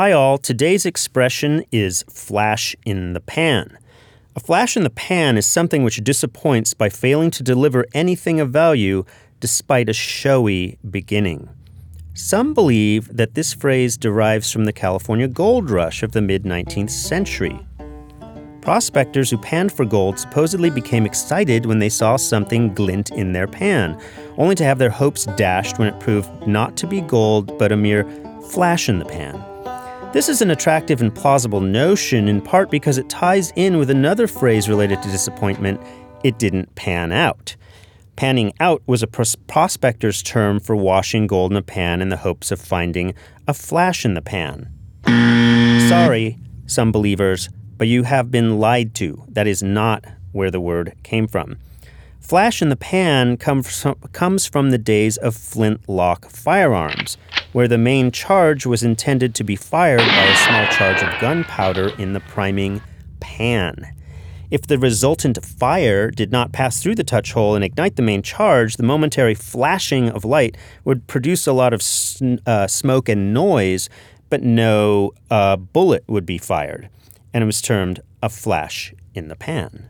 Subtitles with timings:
[0.00, 0.38] Hi, all.
[0.38, 3.76] Today's expression is flash in the pan.
[4.34, 8.48] A flash in the pan is something which disappoints by failing to deliver anything of
[8.48, 9.04] value
[9.40, 11.50] despite a showy beginning.
[12.14, 16.88] Some believe that this phrase derives from the California gold rush of the mid 19th
[16.88, 17.60] century.
[18.62, 23.46] Prospectors who panned for gold supposedly became excited when they saw something glint in their
[23.46, 24.00] pan,
[24.38, 27.76] only to have their hopes dashed when it proved not to be gold but a
[27.76, 28.04] mere
[28.48, 29.44] flash in the pan.
[30.12, 34.26] This is an attractive and plausible notion in part because it ties in with another
[34.26, 35.80] phrase related to disappointment
[36.24, 37.54] it didn't pan out.
[38.16, 42.16] Panning out was a pros- prospector's term for washing gold in a pan in the
[42.16, 43.14] hopes of finding
[43.46, 44.68] a flash in the pan.
[45.88, 49.24] Sorry, some believers, but you have been lied to.
[49.28, 51.56] That is not where the word came from.
[52.18, 57.16] Flash in the pan comes from, comes from the days of flintlock firearms,
[57.52, 61.88] where the main charge was intended to be fired by a small charge of gunpowder
[61.98, 62.80] in the priming
[63.20, 63.94] pan.
[64.50, 68.22] If the resultant fire did not pass through the touch hole and ignite the main
[68.22, 71.80] charge, the momentary flashing of light would produce a lot of
[72.46, 73.88] uh, smoke and noise,
[74.28, 76.88] but no uh, bullet would be fired.
[77.32, 79.88] And it was termed a flash in the pan.